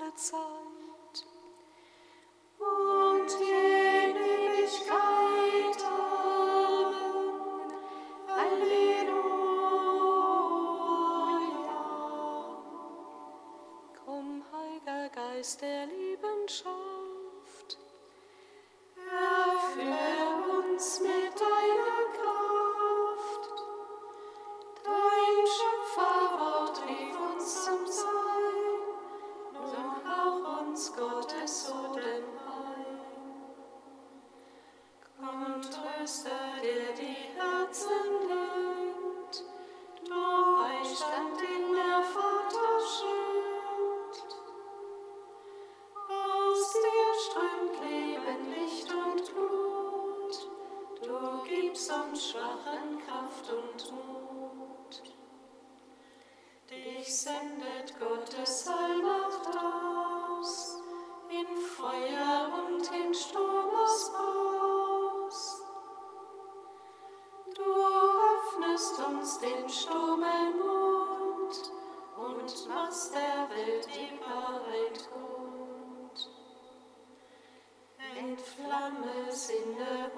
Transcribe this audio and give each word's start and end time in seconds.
Herzen. 0.00 0.55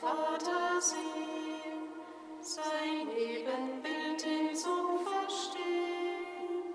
Vater 0.00 0.80
sehen, 0.80 1.92
sein 2.40 3.06
Ebenbild 3.14 4.24
in 4.24 4.56
Sohn 4.56 5.00
verstehen 5.04 6.74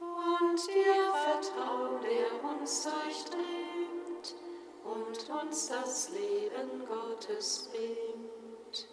und 0.00 0.66
dir 0.66 1.14
vertrauen, 1.14 2.00
der 2.02 2.50
uns 2.50 2.82
durchdringt 2.82 4.34
und 4.82 5.30
uns 5.42 5.68
das 5.68 6.10
Leben 6.10 6.84
Gottes 6.88 7.70
bringt. 7.70 8.88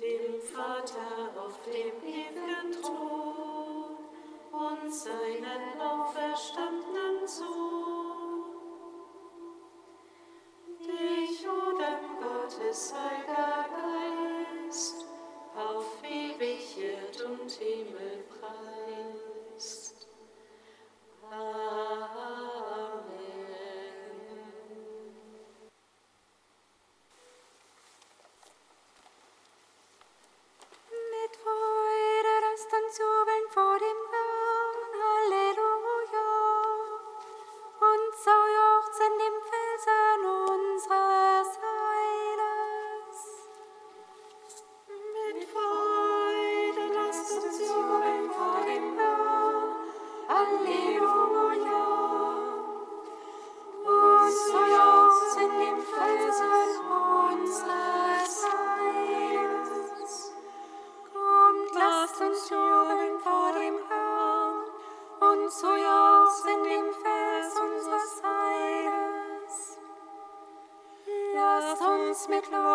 Dem 0.00 0.40
Vater 0.40 1.30
auf 1.38 1.60
dem 1.64 1.92
ewigen 2.08 2.72
Thron 2.80 3.98
und 4.50 4.94
seinen 4.94 5.78
Auferstand 5.78 6.71
just 12.62 12.94
like 12.94 13.31
mit 72.28 72.50
Lord. 72.50 72.71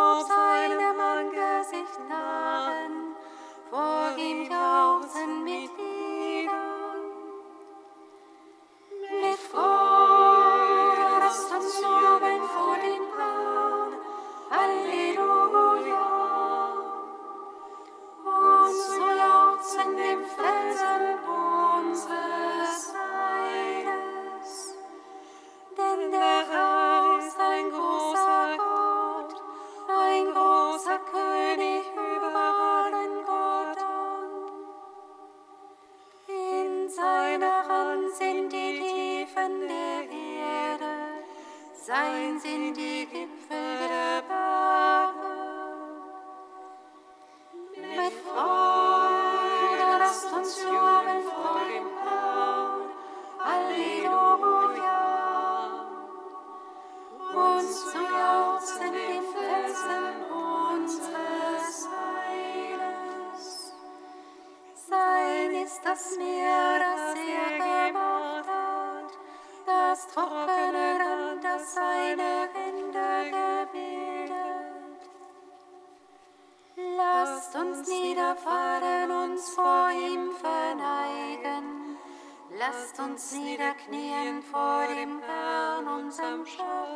knien 83.85 84.41
vor 84.43 84.87
dem 84.87 85.21
Herrn, 85.21 85.87
unserem 85.87 86.45
Schöpfer. 86.45 86.86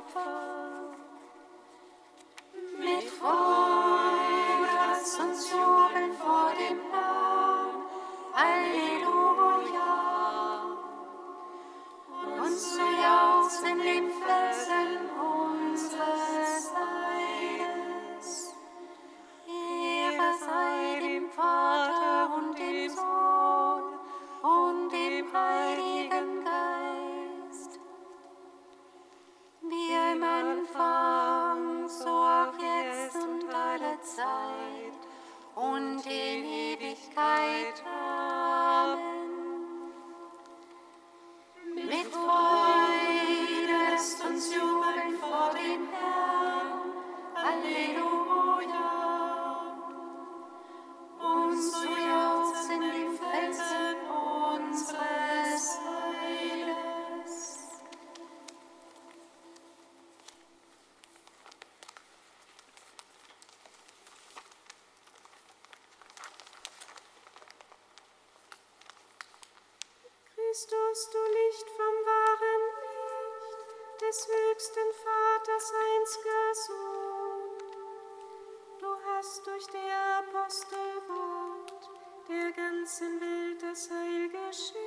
dass 79.21 79.43
durch 79.43 79.67
der 79.67 80.17
Apostel 80.17 80.77
Wort 81.07 81.91
der 82.27 82.51
ganzen 82.53 83.21
Welt 83.21 83.61
das 83.61 83.87
Heil 83.91 84.29
geschenkt. 84.29 84.77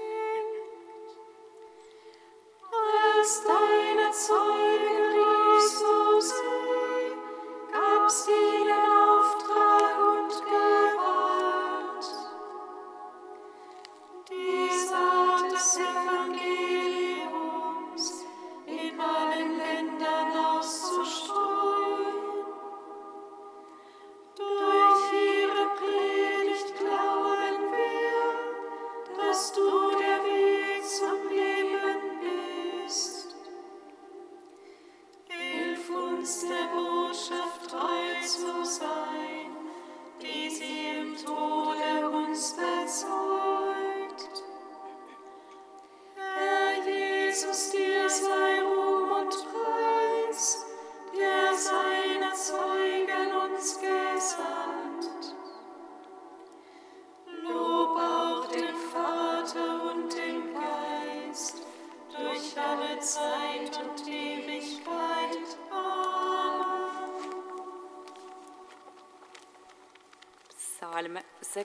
Als 3.15 3.45
deine 3.45 4.11
Zeugen 4.11 5.05
riefst 5.15 5.45
Christus 5.85 6.35
gab 7.73 8.11
sie 8.11 8.44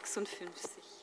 Psalm 0.06 0.26
56. 0.26 0.99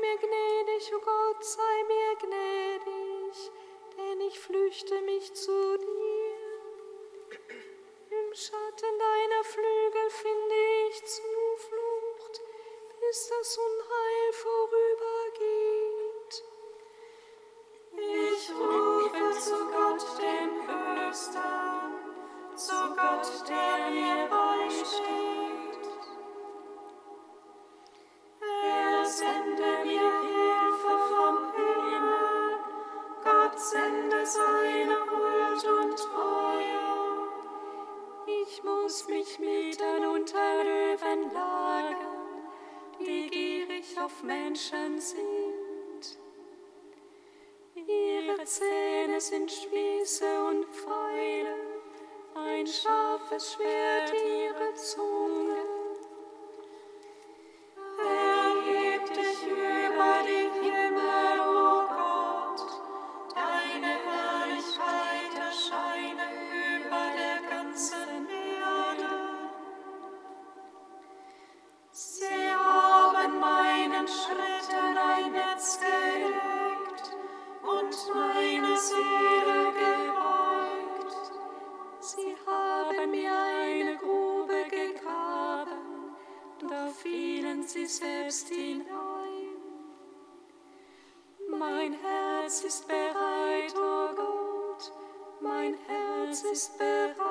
mir 0.00 0.16
gnädig, 0.16 0.92
o 0.94 0.96
oh 0.96 1.00
Gott, 1.00 1.44
sei 1.44 1.84
mir 1.86 2.16
gnädig, 2.16 3.50
denn 3.96 4.20
ich 4.22 4.38
flüchte 4.38 5.00
mich 5.02 5.32
zu 5.34 5.76
dir. 5.78 6.50
Im 8.10 8.34
Schatten 8.34 8.98
deiner 8.98 9.44
Flügel 9.44 10.10
finde 10.10 10.54
ich 10.88 11.04
Zuflucht, 11.04 12.40
bis 13.00 13.28
das 13.28 13.58
Unheil 13.58 14.32
vorübergeht. 14.32 15.70
Ich 17.92 18.50
rufe 18.50 19.38
zu 19.38 19.58
Gott, 19.70 20.04
dem 20.18 20.52
Höchsten, 20.68 21.96
zu 22.56 22.78
Gott, 22.96 23.48
der 23.48 23.90
mir 23.90 24.28
beisteht. 24.28 25.39
auf 44.10 44.22
Menschen 44.22 45.00
sind. 45.00 46.18
Ihre 47.74 48.44
Zähne 48.44 49.20
sind 49.20 49.50
Spieße 49.50 50.44
und 50.44 50.66
Pfeile, 50.66 51.54
ein 52.34 52.66
scharfes 52.66 53.52
Schwert 53.52 54.12
ihre 54.12 54.74
Zunge. 54.74 55.59
Mein 91.72 91.92
Herz 92.02 92.64
ist 92.64 92.88
bereit, 92.88 93.74
o 93.76 93.80
oh 93.80 94.14
Gott, 94.16 94.92
mein 95.40 95.74
Herz 95.86 96.42
ist 96.42 96.76
bereit. 96.76 97.29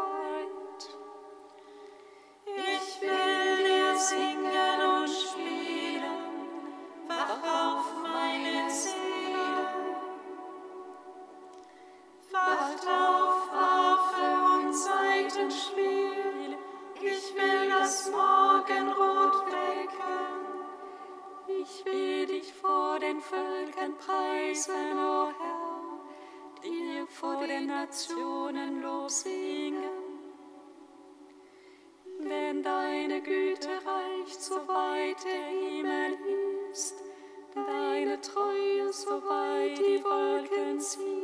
will 21.91 22.25
dich 22.25 22.53
vor 22.53 22.99
den 22.99 23.19
Völkern 23.21 23.95
preisen, 23.97 24.97
o 24.97 25.23
oh 25.23 25.31
Herr, 25.39 26.63
dir 26.63 27.07
vor 27.07 27.45
den 27.45 27.67
Nationen 27.67 28.81
Lob 28.81 29.09
singen. 29.09 30.09
Denn 32.19 32.61
deine 32.63 33.21
Güte 33.21 33.69
reicht, 33.85 34.41
so 34.41 34.55
weit 34.67 35.23
der 35.23 35.45
Himmel 35.45 36.17
ist, 36.71 36.95
deine 37.55 38.19
Treue, 38.21 38.91
so 38.91 39.23
weit 39.23 39.79
die 39.79 40.03
Wolken 40.03 40.79
ziehen. 40.79 41.18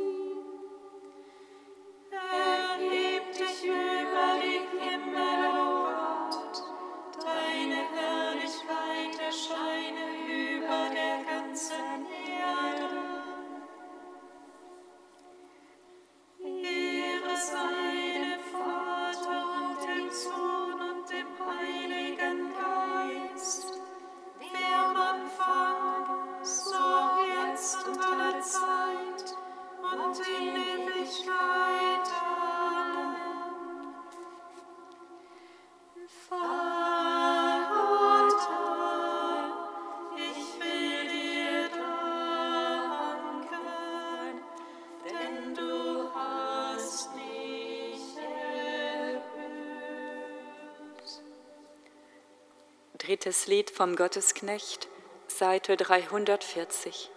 Drittes 53.16 53.46
Lied 53.46 53.70
vom 53.70 53.96
Gottesknecht, 53.96 54.88
Seite 55.26 55.78
340. 55.78 57.10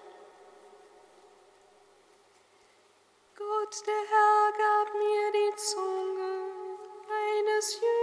Gott, 3.35 3.85
der 3.85 3.93
Herr, 3.93 4.51
gab 4.57 4.93
mir 4.93 5.31
die 5.33 5.55
Zunge 5.57 6.47
eines 7.09 7.81
Jüngers. 7.81 7.98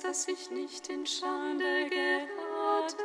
dass 0.00 0.28
ich 0.28 0.50
nicht 0.50 0.88
in 0.88 1.06
Schande 1.06 1.88
gerate. 1.88 3.04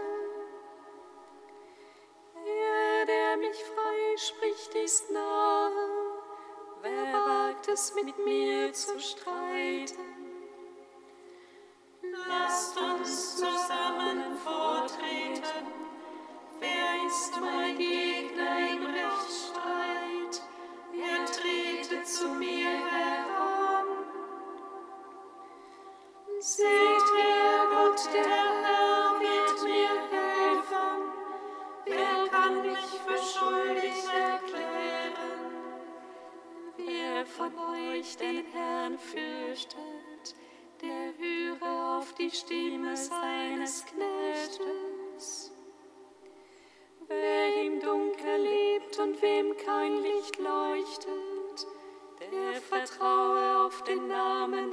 Er, 2.45 3.05
der 3.05 3.37
mich 3.37 3.57
frei 3.57 4.17
spricht, 4.17 4.73
ist 4.75 5.11
nahe. 5.11 5.71
Wer 6.81 7.13
wagt 7.13 7.67
es, 7.67 7.93
mit 7.95 8.17
mir 8.25 8.73
zu 8.73 8.99
streiten? 8.99 10.01
Lasst 12.27 12.77
uns 12.77 13.35
zusammen 13.37 14.37
vortreten. 14.37 15.67
Wer 16.59 17.07
ist 17.07 17.39
mein 17.39 17.77
Gegner? 17.77 18.10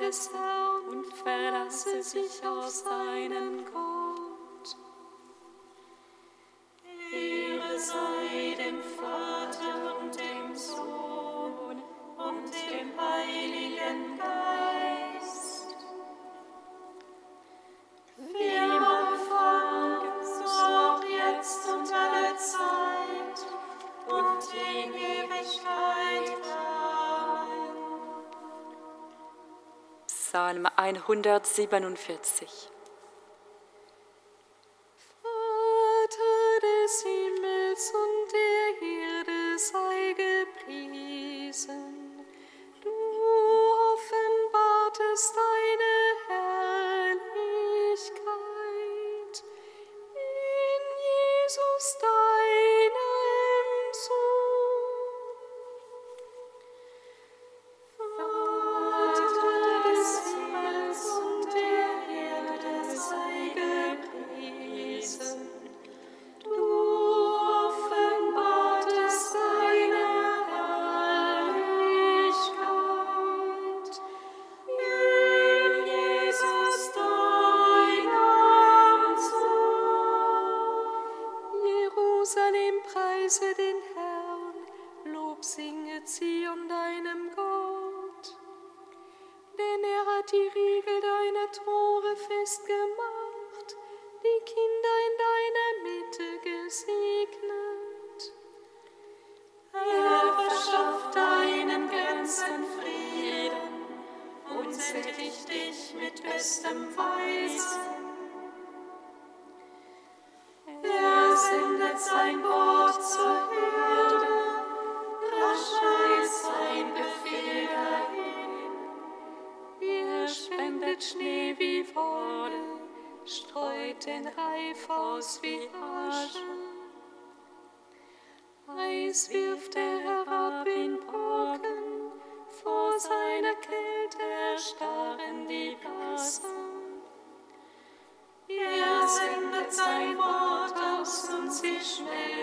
des 0.08 0.30
Herrn 0.32 0.88
und 0.88 1.06
verlasse 1.12 2.02
sich 2.02 2.42
auf 2.42 2.66
seinen 2.66 3.62
Gott. 3.66 3.87
Psalm 30.58 30.66
147. 31.70 32.77
die 90.30 90.36
Riegel 90.36 91.00
deiner 91.00 91.50
Tore 91.52 92.14
festgemacht, 92.16 92.87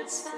schmelzen. 0.05 0.31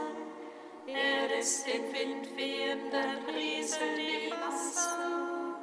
Er 0.87 1.27
lässt 1.27 1.67
den 1.67 1.93
Wind 1.93 2.37
wehen, 2.37 2.89
dann 2.91 3.35
rieseln 3.35 3.95
die 3.97 4.31
Wasser. 4.31 5.55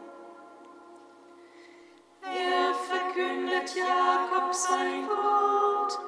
Er 2.23 2.75
verkündet 2.75 3.75
Jakob 3.75 4.53
sein 4.53 5.09
Wort, 5.09 5.99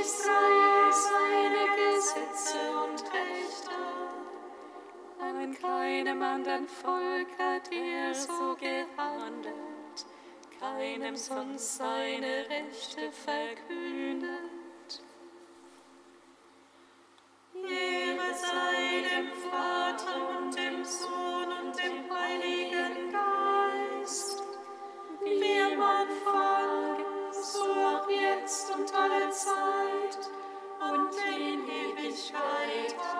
Israel 0.00 0.92
seine 0.92 1.94
Gesetze 1.94 2.58
und 2.84 3.02
Rechte. 3.12 3.70
An 5.20 5.54
keinem 5.54 6.22
anderen 6.22 6.66
Volk 6.66 7.28
hat 7.38 7.70
er 7.72 8.14
so 8.14 8.56
gehandelt, 8.56 10.06
keinem 10.58 11.16
sonst 11.16 11.76
seine 11.76 12.48
Rechte 12.48 13.12
verkündet. 13.12 14.51
Ewigkeit. 32.12 33.11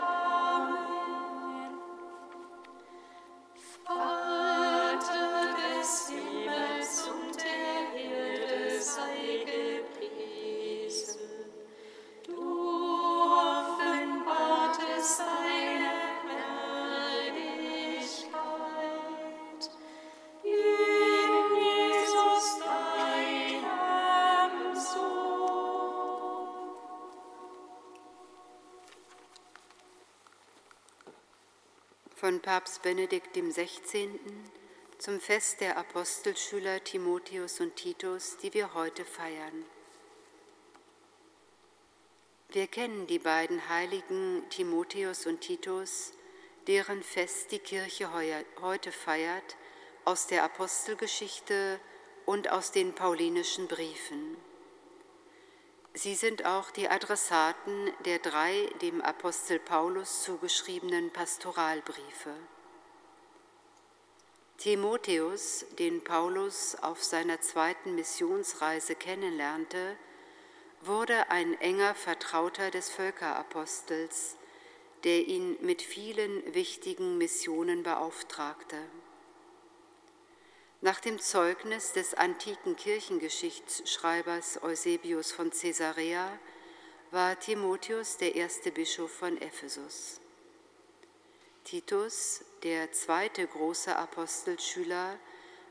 Papst 32.43 32.83
Benedikt 32.83 33.37
XVI. 33.37 34.19
zum 34.99 35.21
Fest 35.21 35.61
der 35.61 35.77
Apostelschüler 35.77 36.83
Timotheus 36.83 37.61
und 37.61 37.77
Titus, 37.77 38.37
die 38.43 38.53
wir 38.53 38.75
heute 38.75 39.05
feiern. 39.05 39.65
Wir 42.49 42.67
kennen 42.67 43.07
die 43.07 43.21
beiden 43.21 43.69
Heiligen 43.69 44.43
Timotheus 44.51 45.27
und 45.27 45.41
Titus, 45.41 46.15
deren 46.67 47.05
Fest 47.05 47.53
die 47.53 47.61
Kirche 47.61 48.11
heute 48.61 48.91
feiert, 48.91 49.57
aus 50.05 50.27
der 50.27 50.43
Apostelgeschichte 50.43 51.79
und 52.27 52.51
aus 52.51 52.73
den 52.73 52.93
paulinischen 52.93 53.69
Briefen. 53.69 54.32
Sie 55.95 56.15
sind 56.15 56.47
auch 56.47 56.71
die 56.71 56.89
Adressaten 56.89 57.93
der 58.07 58.19
drei 58.19 58.71
dem 58.81 59.03
Apostel 59.03 59.59
Paulus 59.59 60.23
zugeschriebenen 60.23 61.11
Pastoralbriefe. 61.11 62.35
Timotheus, 64.57 65.67
den 65.79 66.03
Paulus 66.03 66.77
auf 66.77 67.05
seiner 67.05 67.43
zweiten 67.43 67.95
Missionsreise 67.95 68.95
kennenlernte, 68.95 69.97
wurde 70.81 71.31
ein 71.31 71.61
enger 71.61 71.95
Vertrauter 71.95 72.71
des 72.71 72.89
Völkerapostels, 72.89 74.37
der 75.05 75.27
ihn 75.27 75.59
mit 75.61 75.83
vielen 75.83 76.55
wichtigen 76.55 77.19
Missionen 77.19 77.83
beauftragte. 77.83 78.79
Nach 80.85 80.99
dem 80.99 81.21
Zeugnis 81.21 81.93
des 81.93 82.15
antiken 82.15 82.75
Kirchengeschichtsschreibers 82.75 84.65
Eusebius 84.65 85.31
von 85.31 85.51
Caesarea 85.51 86.37
war 87.13 87.39
Timotheus 87.39 88.17
der 88.17 88.35
erste 88.35 88.73
Bischof 88.73 89.13
von 89.13 89.41
Ephesus. 89.41 90.21
Titus, 91.63 92.45
der 92.65 92.91
zweite 92.91 93.47
große 93.47 93.95
Apostelschüler, 93.95 95.21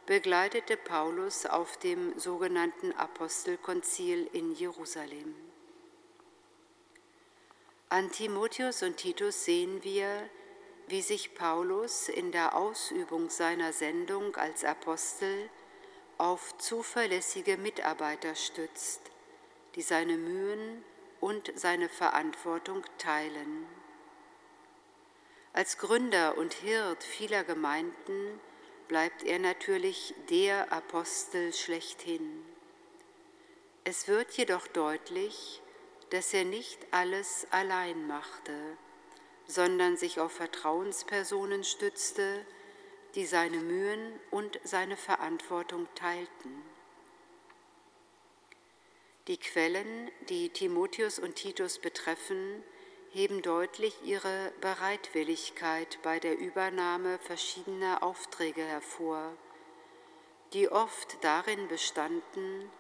begleitete 0.06 0.78
Paulus 0.78 1.45
auf 1.45 1.76
dem 1.76 2.17
sogenannten 2.17 2.93
Apostelkonzil 2.93 4.30
in 4.32 4.54
Jerusalem. 4.54 5.36
An 7.89 8.10
Timotheus 8.13 8.82
und 8.82 8.95
Titus 8.95 9.43
sehen 9.43 9.84
wir, 9.84 10.30
wie 10.91 11.01
sich 11.01 11.34
Paulus 11.36 12.10
in 12.10 12.34
der 12.34 12.54
Ausübung 12.54 13.30
seiner 13.30 13.71
Sendung 13.71 14.36
als 14.36 14.65
Apostel 14.65 15.49
auf 16.17 16.58
zuverlässige 16.58 17.56
Mitarbeiter 17.56 18.36
stützt, 18.36 19.01
die 19.75 19.82
seine 19.82 20.17
Mühen 20.17 20.84
und 21.21 21.51
seine 21.56 21.88
Verantwortung 21.88 22.84
teilen. 22.97 23.65
Als 25.54 25.77
Gründer 25.77 26.38
und 26.38 26.54
Hirt 26.56 27.04
vieler 27.06 27.45
Gemeinden 27.45 28.41
bleibt 28.89 29.23
er 29.23 29.39
natürlich 29.39 30.13
der 30.30 30.73
Apostel 30.73 31.54
schlechthin. 31.54 32.45
Es 33.86 34.10
wird 34.10 34.32
jedoch 34.34 34.67
deutlich, 34.67 35.62
dass 36.10 36.34
er 36.34 36.43
nicht 36.43 36.80
alles 36.91 37.47
allein 37.49 38.08
machte, 38.08 38.77
sondern 39.51 39.97
sich 39.97 40.19
auf 40.19 40.31
Vertrauenspersonen 40.31 41.63
stützte, 41.63 42.45
die 43.15 43.25
seine 43.25 43.57
Mühen 43.57 44.19
und 44.31 44.59
seine 44.63 44.95
Verantwortung 44.95 45.87
teilten. 45.95 46.63
Die 49.27 49.37
Quellen, 49.37 50.09
die 50.29 50.49
Timotheus 50.49 51.19
und 51.19 51.35
Titus 51.35 51.79
betreffen, 51.79 52.63
heben 53.11 53.41
deutlich 53.41 53.93
ihre 54.03 54.53
Bereitwilligkeit 54.61 55.99
bei 56.01 56.19
der 56.19 56.37
Übernahme 56.39 57.19
verschiedener 57.19 58.03
Aufträge 58.03 58.63
hervor, 58.63 59.33
die 60.53 60.69
oft 60.69 61.17
darin 61.21 61.67
bestanden, 61.67 62.71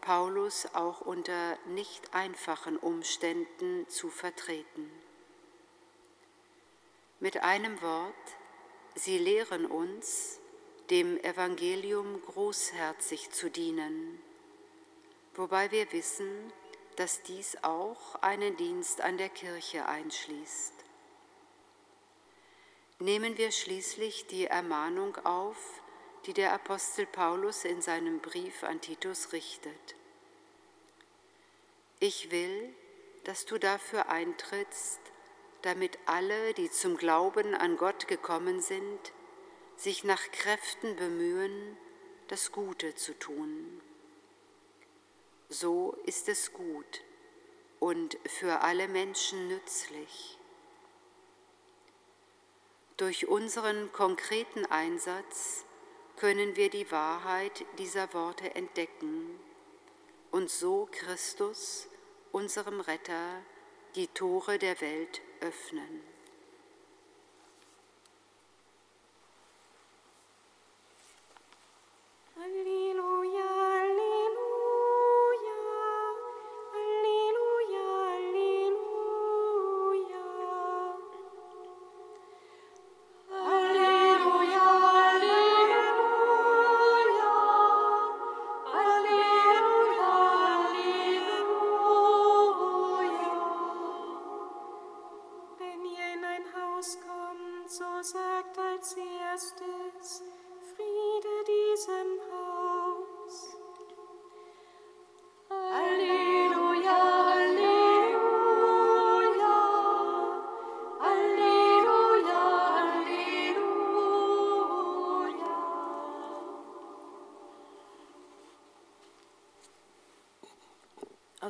Paulus 0.00 0.66
auch 0.74 1.00
unter 1.00 1.58
nicht 1.66 2.14
einfachen 2.14 2.76
Umständen 2.76 3.86
zu 3.88 4.08
vertreten. 4.10 4.90
Mit 7.22 7.42
einem 7.42 7.82
Wort, 7.82 8.14
sie 8.94 9.18
lehren 9.18 9.66
uns, 9.66 10.40
dem 10.88 11.18
Evangelium 11.18 12.18
großherzig 12.22 13.30
zu 13.30 13.50
dienen, 13.50 14.18
wobei 15.34 15.70
wir 15.70 15.92
wissen, 15.92 16.50
dass 16.96 17.22
dies 17.22 17.58
auch 17.62 18.14
einen 18.22 18.56
Dienst 18.56 19.02
an 19.02 19.18
der 19.18 19.28
Kirche 19.28 19.84
einschließt. 19.84 20.72
Nehmen 23.00 23.36
wir 23.36 23.52
schließlich 23.52 24.26
die 24.26 24.46
Ermahnung 24.46 25.14
auf, 25.18 25.82
die 26.24 26.32
der 26.32 26.54
Apostel 26.54 27.04
Paulus 27.04 27.66
in 27.66 27.82
seinem 27.82 28.20
Brief 28.20 28.64
an 28.64 28.80
Titus 28.80 29.32
richtet. 29.32 29.94
Ich 31.98 32.30
will, 32.30 32.74
dass 33.24 33.44
du 33.44 33.58
dafür 33.58 34.08
eintrittst, 34.08 35.00
damit 35.62 35.98
alle, 36.06 36.54
die 36.54 36.70
zum 36.70 36.96
Glauben 36.96 37.54
an 37.54 37.76
Gott 37.76 38.08
gekommen 38.08 38.60
sind, 38.60 39.12
sich 39.76 40.04
nach 40.04 40.30
Kräften 40.32 40.96
bemühen, 40.96 41.76
das 42.28 42.52
Gute 42.52 42.94
zu 42.94 43.18
tun. 43.18 43.80
So 45.48 45.96
ist 46.04 46.28
es 46.28 46.52
gut 46.52 47.02
und 47.80 48.18
für 48.26 48.60
alle 48.60 48.88
Menschen 48.88 49.48
nützlich. 49.48 50.38
Durch 52.96 53.26
unseren 53.26 53.90
konkreten 53.92 54.66
Einsatz 54.66 55.64
können 56.16 56.54
wir 56.56 56.68
die 56.68 56.90
Wahrheit 56.90 57.64
dieser 57.78 58.12
Worte 58.12 58.54
entdecken 58.54 59.40
und 60.30 60.50
so 60.50 60.86
Christus, 60.92 61.88
unserem 62.30 62.80
Retter, 62.80 63.42
die 63.94 64.06
Tore 64.06 64.58
der 64.58 64.80
Welt 64.82 65.22
öffnen. 65.40 66.02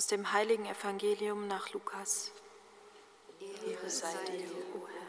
Aus 0.00 0.06
dem 0.06 0.32
heiligen 0.32 0.64
Evangelium 0.64 1.46
nach 1.46 1.74
Lukas. 1.74 2.32
Ehre 3.38 3.90
sei 3.90 4.14
dir, 4.28 4.48
o 4.74 4.88
Herr. 4.88 5.06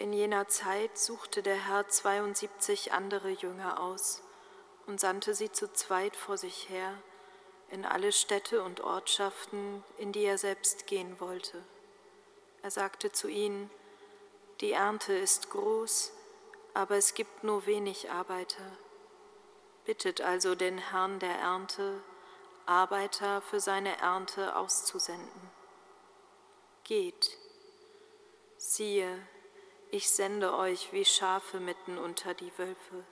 In 0.00 0.12
jener 0.12 0.48
Zeit 0.48 0.98
suchte 0.98 1.44
der 1.44 1.54
Herr 1.54 1.88
72 1.88 2.92
andere 2.92 3.30
Jünger 3.30 3.80
aus 3.80 4.20
und 4.88 4.98
sandte 4.98 5.36
sie 5.36 5.52
zu 5.52 5.72
zweit 5.72 6.16
vor 6.16 6.36
sich 6.36 6.68
her 6.68 6.98
in 7.70 7.84
alle 7.84 8.10
Städte 8.10 8.64
und 8.64 8.80
Ortschaften, 8.80 9.84
in 9.98 10.10
die 10.10 10.24
er 10.24 10.36
selbst 10.36 10.88
gehen 10.88 11.20
wollte. 11.20 11.62
Er 12.64 12.72
sagte 12.72 13.12
zu 13.12 13.28
ihnen, 13.28 13.70
die 14.60 14.72
Ernte 14.72 15.12
ist 15.12 15.50
groß, 15.50 16.10
aber 16.74 16.96
es 16.96 17.14
gibt 17.14 17.44
nur 17.44 17.66
wenig 17.66 18.10
Arbeiter. 18.10 18.72
Bittet 19.84 20.20
also 20.20 20.56
den 20.56 20.78
Herrn 20.78 21.20
der 21.20 21.36
Ernte, 21.38 22.02
Arbeiter 22.66 23.42
für 23.42 23.60
seine 23.60 23.98
Ernte 23.98 24.56
auszusenden. 24.56 25.50
Geht, 26.84 27.36
siehe, 28.56 29.18
ich 29.90 30.10
sende 30.10 30.56
euch 30.56 30.92
wie 30.92 31.04
Schafe 31.04 31.60
mitten 31.60 31.98
unter 31.98 32.34
die 32.34 32.50
Wölfe. 32.58 33.04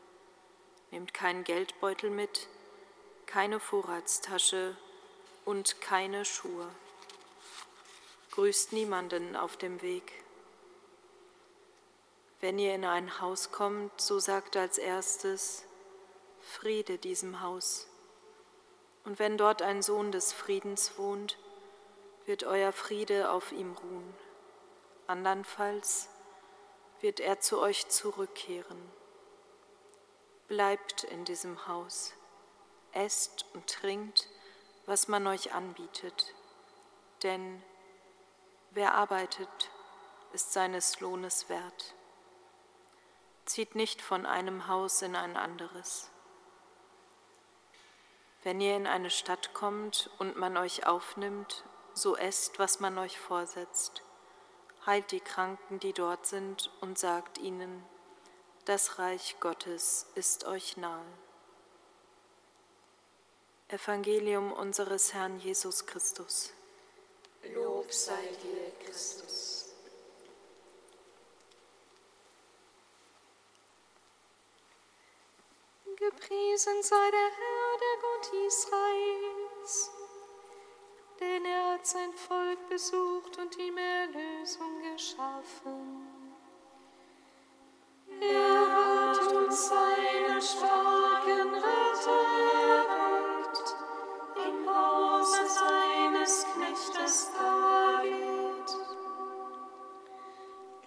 Nehmt 0.91 1.15
keinen 1.15 1.45
Geldbeutel 1.45 2.11
mit, 2.11 2.49
keine 3.27 3.61
Vorratstasche 3.61 4.77
und 5.45 5.81
keine 5.81 6.25
Schuhe. 6.25 6.69
Grüßt 8.33 8.73
niemanden 8.73 9.37
auf 9.37 9.57
dem 9.57 9.83
Weg. 9.83 10.13
Wenn 12.41 12.59
ihr 12.59 12.75
in 12.75 12.85
ein 12.85 13.21
Haus 13.21 13.53
kommt, 13.53 14.01
so 14.01 14.19
sagt 14.19 14.57
als 14.57 14.79
erstes, 14.79 15.65
Friede 16.41 16.99
diesem 16.99 17.41
Haus. 17.43 17.87
Und 19.05 19.19
wenn 19.19 19.37
dort 19.37 19.63
ein 19.63 19.83
Sohn 19.83 20.13
des 20.13 20.33
Friedens 20.33 20.97
wohnt, 20.97 21.39
wird 22.27 22.45
euer 22.45 22.73
Friede 22.73 23.31
auf 23.31 23.53
ihm 23.53 23.73
ruhen. 23.73 24.15
Andernfalls 25.07 26.09
wird 27.01 27.19
er 27.19 27.41
zu 27.41 27.61
euch 27.61 27.89
zurückkehren. 27.89 28.91
Bleibt 30.47 31.05
in 31.05 31.25
diesem 31.25 31.67
Haus, 31.67 32.13
esst 32.93 33.45
und 33.55 33.67
trinkt, 33.67 34.29
was 34.87 35.09
man 35.09 35.27
euch 35.27 35.53
anbietet, 35.53 36.35
denn 37.23 37.63
wer 38.71 38.95
arbeitet, 38.95 39.71
ist 40.33 40.53
seines 40.53 41.01
Lohnes 41.01 41.49
wert. 41.49 41.95
Zieht 43.45 43.75
nicht 43.75 44.01
von 44.01 44.27
einem 44.27 44.69
Haus 44.69 45.03
in 45.03 45.17
ein 45.17 45.37
anderes. 45.37 46.11
Wenn 48.43 48.61
ihr 48.61 48.77
in 48.77 48.87
eine 48.87 49.11
Stadt 49.11 49.55
kommt 49.55 50.11
und 50.19 50.37
man 50.37 50.57
euch 50.57 50.87
aufnimmt, 50.87 51.65
so 51.95 52.17
esst, 52.17 52.59
was 52.59 52.81
man 52.81 52.99
euch 52.99 53.19
vorsetzt. 53.19 54.03
Heilt 54.85 55.13
die 55.13 55.21
Kranken, 55.21 55.79
die 55.79 55.93
dort 55.93 56.27
sind, 56.27 56.71
und 56.81 56.99
sagt 56.99 57.39
ihnen, 57.39 57.85
das 58.65 58.99
Reich 58.99 59.37
Gottes 59.41 60.07
ist 60.15 60.45
euch 60.45 60.77
nahe. 60.77 61.05
Evangelium 63.69 64.53
unseres 64.53 65.15
Herrn 65.15 65.39
Jesus 65.39 65.87
Christus. 65.87 66.53
Lob 67.55 67.93
sei 67.93 68.21
dir, 68.43 68.73
Christus. 68.85 69.32
Gepriesen 76.23 76.83
sei 76.83 77.11
der 77.11 77.21
Herr, 77.21 77.79
der 77.81 77.97
Gott 78.01 78.47
Israels, 78.47 79.91
denn 81.19 81.45
er 81.45 81.73
hat 81.73 81.87
sein 81.87 82.13
Volk 82.13 82.69
besucht 82.69 83.39
und 83.39 83.57
ihm 83.59 83.77
Erlösung 83.77 84.81
geschaffen. 84.83 86.07
Er 88.21 88.61
hat 88.77 89.33
uns 89.33 89.69
seinen 89.69 90.41
starken 90.41 91.55
Retter 91.55 92.25
erweckt, 92.79 93.75
im 94.37 94.75
Hause 94.75 95.47
seines 95.49 96.47
Knechtes 96.55 97.31
David. 97.37 98.69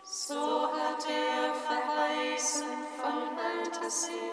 So 0.04 0.72
hat 0.72 1.06
er 1.10 1.54
verheißen 1.56 2.88
von 3.02 3.38
alters 3.38 4.10
her 4.10 4.25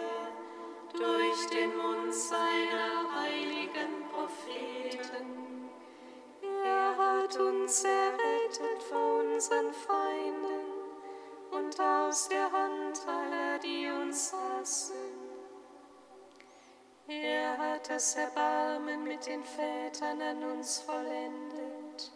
das 17.93 18.17
Erbarmen 18.17 19.05
mit 19.05 19.27
den 19.27 19.45
Vätern 19.45 20.23
an 20.23 20.43
uns 20.43 20.79
vollendet 20.79 22.11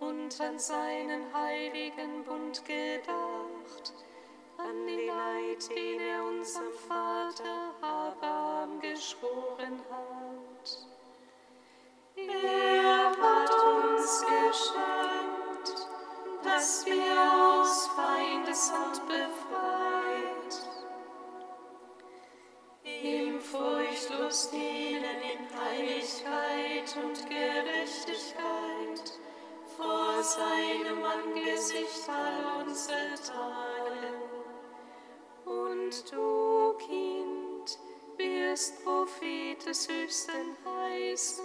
und 0.00 0.40
an 0.40 0.58
seinen 0.58 1.32
heiligen 1.32 2.24
Bund 2.24 2.64
gedacht 2.64 3.92
an 4.58 4.86
den 4.86 5.10
Eid, 5.10 5.70
den 5.70 6.00
er 6.00 6.24
unserem 6.24 6.72
Vater 6.88 7.01
in 24.32 25.44
Heiligkeit 25.60 26.96
und 26.96 27.28
Gerechtigkeit 27.28 29.12
vor 29.76 30.22
seinem 30.22 31.04
Angesicht 31.04 32.08
all 32.08 32.64
unsere 32.64 33.12
Tage. 33.26 34.14
Und 35.44 36.10
du, 36.10 36.72
Kind, 36.78 37.78
wirst 38.16 38.82
Prophet 38.82 39.66
des 39.66 39.86
Höchsten 39.86 40.56
heißen, 40.64 41.44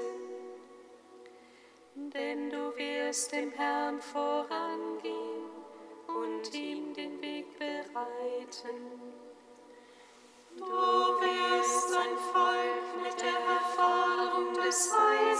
denn 1.93 2.49
du 2.49 2.73
wirst 2.77 3.33
dem 3.33 3.51
Herrn 3.51 4.01
vorangehen 4.01 5.51
und 6.07 6.53
ihm 6.53 6.93
den 6.93 7.21
Weg 7.21 7.47
bereiten. 7.59 9.17
Du 10.57 10.63
wirst 10.65 11.89
sein 11.89 12.17
Volk. 12.33 12.76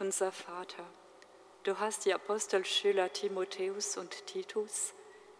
Unser 0.00 0.30
Vater, 0.30 0.84
du 1.64 1.80
hast 1.80 2.04
die 2.04 2.14
Apostelschüler 2.14 3.12
Timotheus 3.12 3.96
und 3.96 4.28
Titus 4.28 4.94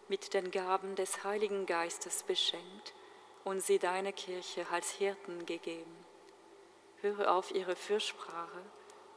mit 0.09 0.33
den 0.33 0.51
Gaben 0.51 0.95
des 0.95 1.23
Heiligen 1.23 1.65
Geistes 1.65 2.23
beschenkt 2.23 2.93
und 3.45 3.63
sie 3.63 3.79
deine 3.79 4.11
Kirche 4.11 4.67
als 4.69 4.91
Hirten 4.91 5.45
gegeben. 5.45 5.95
Höre 6.97 7.33
auf 7.33 7.55
ihre 7.55 7.77
Fürsprache 7.77 8.61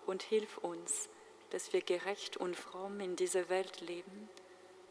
und 0.07 0.23
hilf 0.23 0.59
uns, 0.59 1.09
dass 1.51 1.73
wir 1.73 1.83
gerecht 1.83 2.37
und 2.37 2.55
fromm 2.55 3.01
in 3.01 3.17
dieser 3.17 3.49
Welt 3.49 3.81
leben 3.81 4.29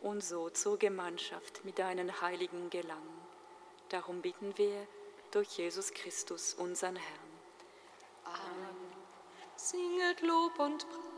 und 0.02 0.22
so 0.22 0.50
zur 0.50 0.78
Gemeinschaft 0.78 1.64
mit 1.64 1.80
deinen 1.80 2.20
Heiligen 2.20 2.70
gelangen. 2.70 3.22
Darum 3.88 4.22
bitten 4.22 4.58
wir 4.58 4.86
durch 5.32 5.58
Jesus 5.58 5.94
Christus, 5.94 6.54
unseren 6.56 6.98
Herrn. 6.98 7.31
Singet 10.02 10.22
Lob 10.22 10.58
und 10.58 10.88
Preis. 10.90 11.11